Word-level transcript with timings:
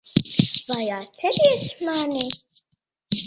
Vai 0.67 0.85
atceries 0.99 1.67
mani? 1.85 2.25